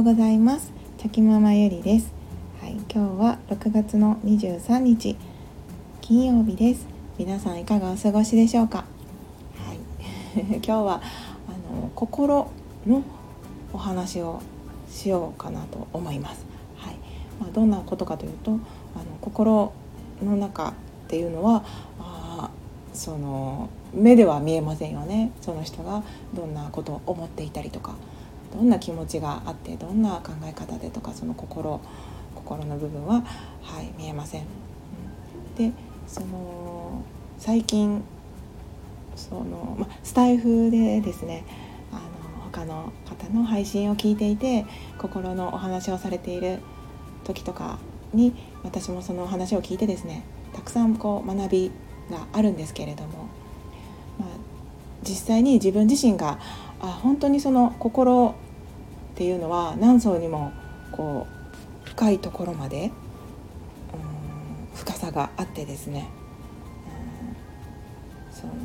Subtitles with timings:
[0.00, 0.72] ようございます。
[0.96, 2.10] チョキママゆりです。
[2.58, 5.14] はい今日は6月の23日
[6.00, 6.86] 金曜日です。
[7.18, 8.86] 皆さんいかがお過ごしでしょうか？
[9.58, 9.78] はい。
[10.56, 11.02] 今日は
[11.46, 12.50] あの心
[12.86, 13.02] の
[13.74, 14.40] お話を
[14.88, 16.46] しようかなと思います。
[16.76, 16.94] はい。
[17.38, 18.58] まあ、どんなことかというとあの
[19.20, 19.70] 心
[20.24, 20.72] の中っ
[21.08, 21.62] ていうのは
[21.98, 22.48] あ
[22.94, 25.30] その目では見えませんよね。
[25.42, 27.92] その人がどんなことを思っていたりとか。
[28.52, 31.80] どんな気持ちがあってどんな考え方でとかその心
[32.34, 33.22] 心の部分は、
[33.62, 34.44] はい、見えません。
[35.56, 35.72] で
[36.06, 37.02] その
[37.38, 38.02] 最近
[39.16, 41.44] その、ま、スタイフでですね
[41.92, 44.66] あの他の方の配信を聞いていて
[44.98, 46.58] 心のお話をされている
[47.24, 47.78] 時とか
[48.12, 51.70] に私もその話を聞いてですねたくさんこう学び
[52.10, 53.28] があるんですけれども、
[54.18, 54.28] まあ、
[55.02, 56.38] 実際に自分自身が
[56.80, 58.34] あ本当にその心
[59.14, 60.52] っていうのは何層にも
[60.92, 61.26] こ
[61.84, 62.90] う深いところまで
[64.74, 66.08] 深さがあってですね。
[68.30, 68.56] うんそのう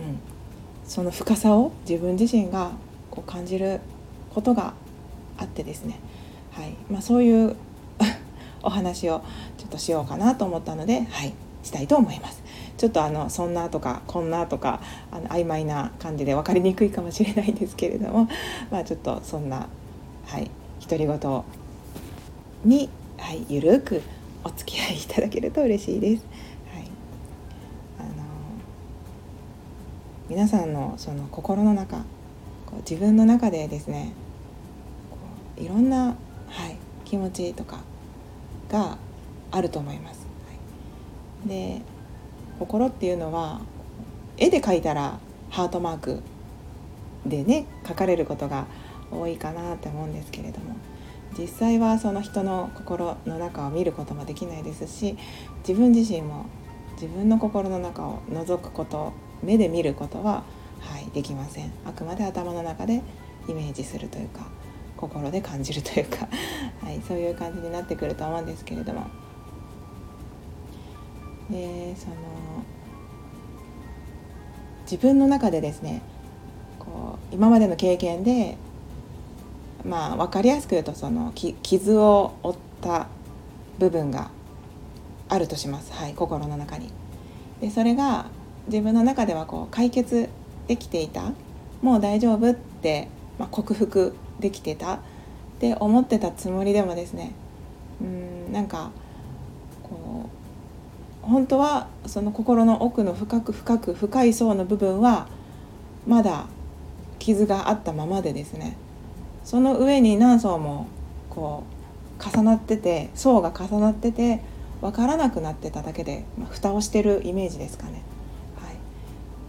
[0.00, 0.20] ん
[0.84, 2.72] その深さを自分自身が
[3.10, 3.80] こう感じる
[4.34, 4.74] ことが
[5.36, 5.98] あってですね、
[6.52, 6.76] はい。
[6.90, 7.56] まあ、そういう
[8.62, 9.22] お話を
[9.58, 12.42] ちょっとしようかなと思ったので、はい、したいと思います。
[12.80, 14.80] ちょっとあのそんなとかこんなとか
[15.10, 18.26] あの曖昧な感じで分かりにくいかもしれないんですけれども、
[18.72, 19.68] まあ、ちょっとそんな、
[20.26, 20.50] はい、
[20.80, 21.42] 独り言
[22.64, 22.88] に、
[23.18, 24.02] はい、ゆるく
[24.44, 26.24] お付き合いいただけると嬉しいです。
[26.74, 26.84] はい、
[27.98, 28.08] あの
[30.30, 31.98] 皆さんのその心の中
[32.64, 34.12] こう自分の中でですね
[35.58, 36.16] いろんな、
[36.48, 37.80] はい、気持ちとか
[38.70, 38.96] が
[39.50, 40.19] あると思います。
[41.46, 41.82] で
[42.58, 43.60] 心っていうのは
[44.36, 45.18] 絵で描いたら
[45.50, 46.22] ハートマーク
[47.26, 48.66] でね描かれることが
[49.10, 50.76] 多いかなって思うんですけれども
[51.38, 55.16] 実際はその人の心の中を見ることもできないですし
[55.66, 56.46] 自分自身も
[56.94, 60.44] 自分の心の中を覗くこと目で見ることは、
[60.80, 61.72] はい、できません。
[61.86, 63.02] あくまで頭の中で
[63.48, 64.46] イメージするというか
[64.98, 66.28] 心で感じるというか、
[66.82, 69.06] はい、そういう感じになってくると思うんですけれども
[71.50, 72.14] でその
[74.90, 76.02] 自分の中でですね
[76.78, 78.56] こう今までの経験で
[79.84, 83.08] まあ分かりやすく言うとその傷を負った
[83.78, 84.30] 部分が
[85.28, 86.90] あるとします、はい、心の中に。
[87.60, 88.26] でそれが
[88.66, 90.28] 自分の中ではこう解決
[90.66, 91.32] できていた
[91.82, 93.08] もう大丈夫って、
[93.38, 94.98] まあ、克服できてたっ
[95.60, 97.32] て思ってたつもりでもですね
[98.00, 98.90] うんなんか
[101.22, 105.28] 本当はその心の奥の深く深く深い層の部分は
[106.06, 106.46] まだ
[107.18, 108.76] 傷があったままでですね
[109.44, 110.86] その上に何層も
[111.28, 111.64] こ
[112.18, 114.42] う重なってて層が重なってて
[114.80, 118.02] 分からなくなってただけで、まあ、蓋をしてるイメージですかね。
[118.62, 118.76] はい、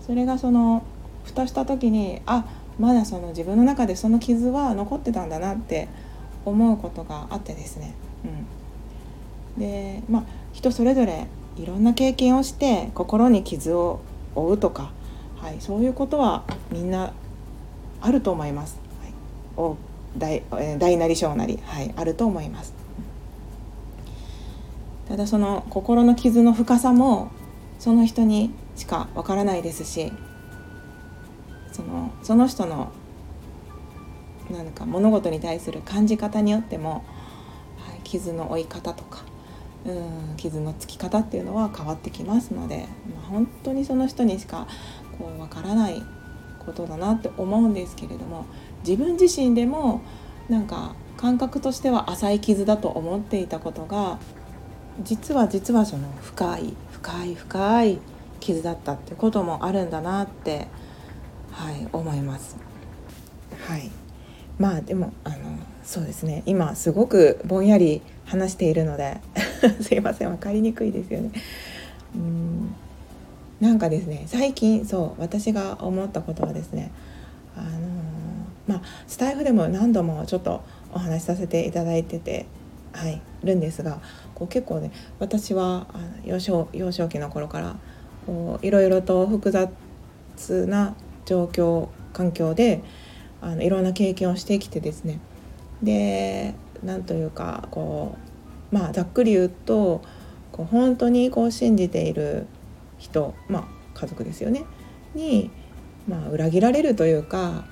[0.00, 0.82] それがその
[1.24, 2.46] 蓋した時にあ
[2.78, 5.88] まだその自分の中でその傷は残ってたんだなって
[6.44, 7.94] 思うことがあってですね。
[9.56, 11.26] うん、でまあ人それぞれ
[11.58, 14.00] いろんな経験をして心に傷を
[14.34, 14.92] 負うとか、
[15.36, 17.12] はい、そういうことはみんな
[18.00, 18.78] あると思います。
[19.02, 19.12] はい、
[19.56, 19.76] お
[20.16, 20.42] 大
[20.78, 22.74] 大なり小なり、はい、あると思います。
[25.08, 27.30] ただその心の傷の深さも
[27.78, 30.12] その人にしかわからないですし
[31.72, 32.92] そのその人の
[34.50, 37.04] 何か物事に対する感じ方によっても、
[37.78, 39.24] はい、傷の負い方とか
[39.88, 44.66] うん傷のつき方っていうのは変わってきますので、まあ、本当にその人にしか
[45.18, 46.02] こう分からない
[46.64, 48.46] ことだなって思うんですけれども
[48.86, 50.02] 自分自身でも
[50.48, 54.18] なんか感覚としては浅い傷だと思っていたことが
[55.02, 57.98] 実は実はその深い深い深い
[58.40, 60.68] 傷だったってこともあるんだなって
[61.50, 62.56] はい思います。
[63.66, 63.90] はい
[64.58, 65.36] まあでもあの
[65.82, 69.20] そうですね今すごくぼんやり話しているので
[69.80, 71.30] すいません分かりにくいですよね。
[72.14, 72.74] うん
[73.60, 76.92] なんかですね最近そう私が思ったことはですね
[77.56, 77.72] あのー、
[78.68, 80.62] まあスタイフでも何度もちょっと
[80.92, 82.46] お話しさせていただいてて
[82.92, 84.00] はいるんですが
[84.34, 87.76] こう結構ね私はあの幼少幼少期の頃から
[88.26, 90.94] こういろいろと複雑な
[91.26, 92.82] 状況環境で
[93.40, 95.20] あのいろんな経験をしてきてですね
[95.82, 98.27] でなんというかこう
[98.70, 100.02] まあざっくり言うと
[100.52, 102.46] こう本当にこう信じている
[102.98, 104.64] 人まあ家族ですよね。
[105.14, 105.50] に、
[106.06, 107.64] まあ、裏切られるというか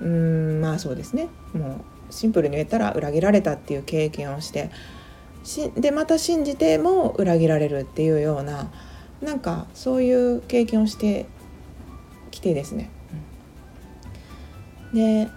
[0.00, 1.28] うんまあそうですね。
[1.54, 4.70] もうシンプルに言ったら裏切られたっていう経験をして
[5.44, 8.70] しでまた信じても裏切られるっていうような
[9.22, 11.26] なんかそういう経験をして
[12.30, 12.90] きてですね。
[14.92, 15.28] で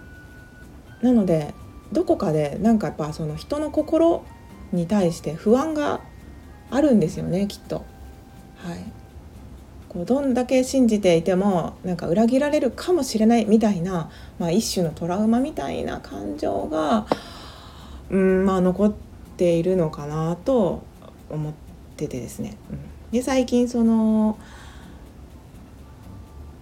[1.02, 1.54] なので
[1.92, 4.24] どこかでなんかやっぱその人の心
[4.72, 6.00] に対して不安が
[6.70, 7.84] あるんですよねきっと。
[8.56, 8.84] はい、
[9.88, 17.06] こうどんだけ信じていてもなんか裏切られるかもしれないみたいな、まあ、一種のトラウマみたいな感情が、
[18.10, 18.94] うんまあ、残っ
[19.36, 20.82] ているのかなと
[21.30, 21.52] 思っ
[21.96, 22.56] ててですね。
[22.70, 22.78] うん、
[23.12, 24.38] で最近その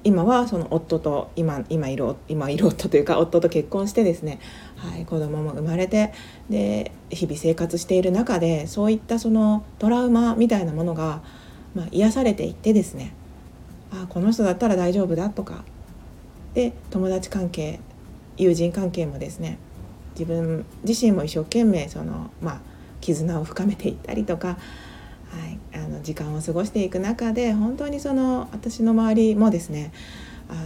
[0.05, 4.39] 今はその夫と今今いる今いる夫というか夫と結婚してですね、
[4.77, 6.13] はい、子供も生まれて
[6.51, 11.23] で日々生活している中でそういったそのトラウマみたいなものが、
[11.75, 13.15] まあ、癒されていってですね
[13.91, 15.65] あこの人だったら大丈夫だとか
[16.53, 17.81] で友達関係
[18.37, 19.59] 友人関係もですね
[20.13, 22.61] 自分自身も一生懸命その、まあ、
[23.01, 24.55] 絆を深めていったりとか、は
[25.74, 29.93] い、の時間を過ごしていく中で本当にその私の周りもですね
[30.49, 30.61] あの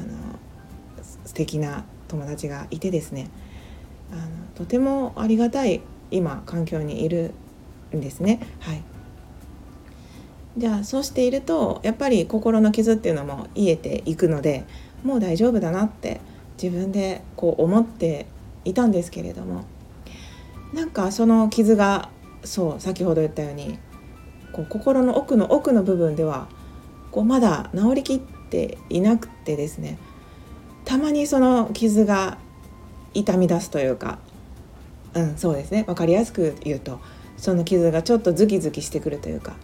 [1.25, 3.31] 素敵な友達がいてですね
[4.13, 4.23] あの
[4.55, 5.81] とてもありがたい
[6.11, 7.33] 今環境にいる
[7.95, 8.41] んですね。
[8.61, 8.83] はい
[10.57, 14.65] じゃあそうしているとやっぱり心の傷っていうのも癒えていくので
[15.05, 16.21] もう大丈夫だなって
[16.61, 18.27] 自分でこう思って
[18.65, 19.65] いたんですけれども
[20.73, 22.11] なんかその傷が
[22.45, 23.79] そう先ほど言ったように
[24.53, 26.49] こう心の奥の奥の部分では
[27.11, 29.99] こうまだ治りきっていなくてですね
[30.85, 32.39] たまにその傷が
[33.15, 34.19] 痛み出すというか
[35.15, 37.01] うんそうですね分かりやすく言うと
[37.37, 39.57] その傷がちょっとズキズキしてくるというか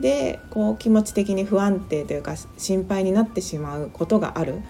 [0.00, 4.60] でこう気持ち的に不安定というか心配になってしまうことがある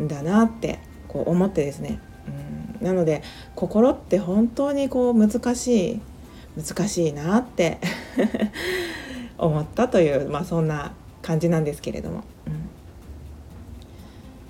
[0.00, 0.78] んだなって
[1.08, 2.00] こう思ってですね
[2.80, 3.22] うんなので
[3.54, 6.00] 心って本当にこう難しい
[6.56, 7.78] 難しいなって
[9.38, 12.24] 思ったという、まあ、そんな感じなんですけれども。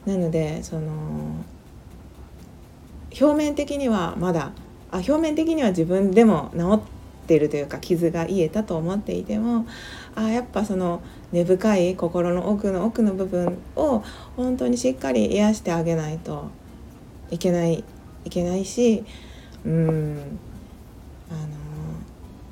[0.06, 1.44] うん、なのでその
[3.20, 4.52] 表面的にはまだ
[4.90, 9.66] あ表面的には自分でも治ってるというか傷が癒えたと思っていても
[10.14, 11.00] あやっぱその
[11.32, 14.02] 根深い心の奥の奥の部分を
[14.36, 16.50] 本当にしっかり癒してあげないと
[17.30, 17.84] いけない
[18.24, 19.04] いけないし
[19.64, 20.38] うん
[21.30, 21.40] あの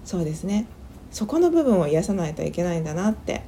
[0.04, 0.66] そうですね
[1.12, 3.42] そこの部分を癒さないといけないんだなって。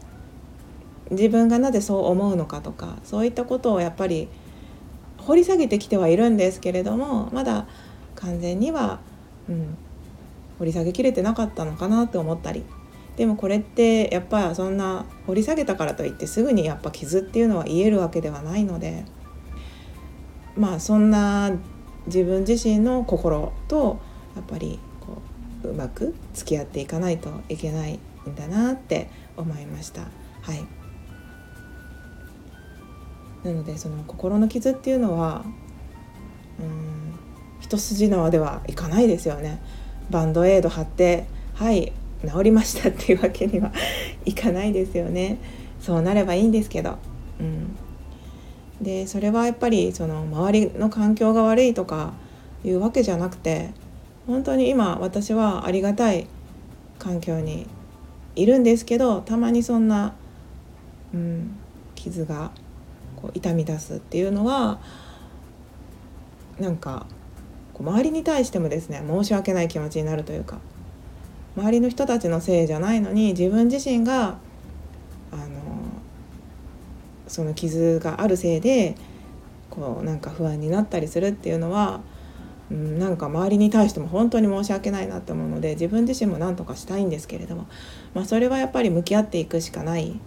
[1.11, 4.29] 自分がなぜそう思うのかとかそういったことをやっぱり
[5.19, 7.67] 掘り下げてきてはいるんですけれどもまだ
[8.15, 9.01] 完全には、
[9.49, 9.77] うん、
[10.59, 12.65] 掘り下げきれてなかったのかなと思ったり。
[13.17, 19.05] でもこれってやっぱりそんな掘り下げたからといってすぐにやっぱ傷っていうのは癒えるわけではないので
[20.57, 21.53] まあそんな
[22.07, 24.01] 自分自身の心と
[24.35, 24.81] やっぱり
[25.69, 27.95] うまく付き合っていかないといけない
[28.29, 30.03] んだなって思いました。
[30.43, 30.65] はい
[33.45, 35.45] なのでその心の傷っていうのは
[36.59, 37.15] うん
[37.61, 39.61] 一筋縄ではいかないですよね。
[40.11, 41.93] バンドエイド貼ってはい
[42.27, 43.73] 治りましたっていうわけには
[44.25, 45.39] いかないですよね
[45.81, 46.99] そうなればいいんですけど、
[47.41, 47.77] うん、
[48.81, 52.15] でそれはやっぱりその周りの環境が悪いとか
[52.65, 53.71] いうわけじゃなくて
[54.27, 56.27] 本当に今私はありがたい
[56.99, 57.67] 環境に
[58.37, 60.15] いるんですけどたまにそんな、
[61.13, 61.57] うん、
[61.95, 62.51] 傷が
[63.17, 64.81] こう痛み出すっていうのは
[66.59, 67.07] なんか
[67.79, 70.59] 周りに対してもですね申し訳ない気持ちになるというか
[71.57, 74.39] 周りの人たちのせいじゃないのに自分自身が
[75.33, 75.45] あの
[77.29, 78.97] その傷があるせいで
[79.71, 82.01] こうなんか不安になったりするっていうのは、
[82.71, 87.67] うん、なんか周りに対しても本当に申し訳ないなって思うので自分自身も何とかしたいんですけれども、
[88.15, 90.21] まあ、それはやっぱり向き合っていくしかないん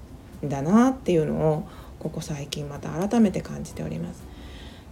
[0.44, 1.68] だなっていうのを
[2.00, 4.24] ここ最近また改めて感じております。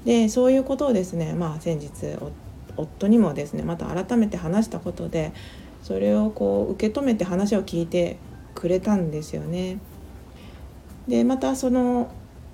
[0.05, 1.91] でそういうことをですね、まあ、先日
[2.77, 5.33] 夫にもですねまた改めて話したことで
[5.81, 8.17] それをこう受け止めて話を聞いて
[8.53, 9.79] くれたんですよね。
[11.07, 12.09] でまたその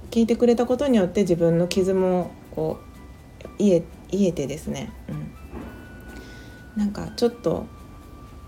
[0.10, 4.92] 聞いてくれたことによって自分の傷もこう癒え癒えてですね、
[6.76, 7.66] うん、なんかちょっと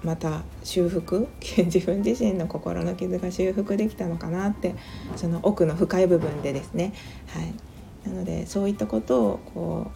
[0.03, 1.27] また修復
[1.57, 4.75] 自分自身の心の傷が修復できたのかなって
[5.15, 6.93] その奥の深い部分でですね、
[7.27, 9.91] はい、なのでそういったことをこ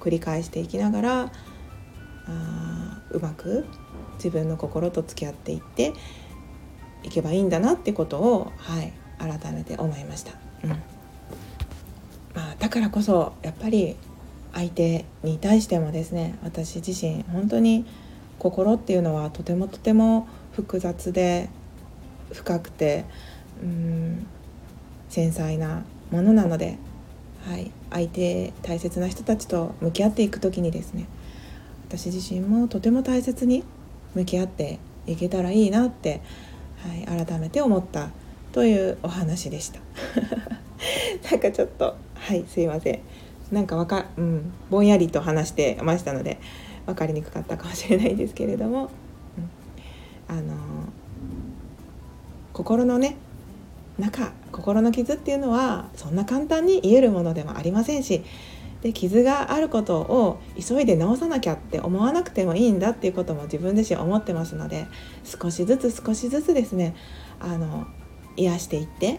[0.00, 1.32] う繰り返していきながら
[2.28, 3.66] あうまく
[4.14, 5.92] 自分の心と付き合っていって
[7.02, 10.32] いけばいいんだなってことを、はい、改めて思いました。
[10.64, 10.70] うん。
[12.34, 13.96] まあ、だからこそやっぱり
[14.56, 17.84] 相手に対してもですね私自身本当に
[18.38, 21.50] 心っていうのはとてもとても複雑で
[22.32, 23.04] 深くて
[23.62, 24.26] うん
[25.10, 26.78] 繊細なものなので、
[27.46, 31.06] はい、相手大切な人たちと向き合っていく時にですね
[31.88, 33.62] 私自身もとても大切に
[34.14, 36.22] 向き合っていけたらいいなって、
[37.06, 38.08] はい、改めて思った
[38.52, 39.80] というお話でした。
[41.30, 43.00] なんかちょっとはいすいません
[43.52, 46.38] なんかわか、うん、ぼんやりと話してましたので
[46.86, 48.90] 分かりにくかったかもしれないですけれども、
[50.28, 50.54] うん、あの
[52.52, 53.16] 心のね
[53.98, 58.24] 中心の傷っていうのはそんな簡単に癒えるものでもありませんし
[58.82, 64.86] で傷があることを急いで治さなきゃって思わなくてもいいんだっていうことも自分自身思ってますので
[65.24, 66.94] 少しずつ少しずつですね
[67.40, 67.86] あの
[68.36, 69.18] 癒していって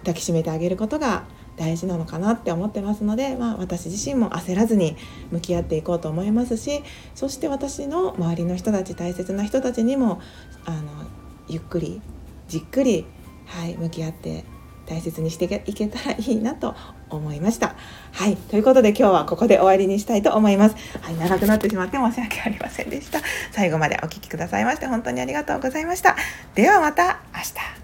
[0.00, 1.24] 抱きしめてあげることが
[1.58, 4.96] 大事なのかなって思ってますので、まあ、私自身も焦らずに
[5.30, 6.82] 向き合っていこうと思いますし
[7.14, 10.20] そして私の周りの人たち大切な人たちにも
[10.64, 10.82] あの
[11.48, 12.00] ゆっくり
[12.46, 13.06] じっくり、
[13.46, 14.44] はい、向き合って
[14.86, 16.74] 大切にしていけたらいいなと
[17.10, 17.76] 思いました。
[18.12, 18.36] はい。
[18.36, 20.76] ということで今日はここで終わりにしたいと思います。
[21.02, 21.16] はい。
[21.16, 23.20] 長くなってしまって申し訳ありませんでした。
[23.52, 26.16] 最後までお聴きくださいまして本当にありがとうございました。
[26.54, 27.77] ではまた明日。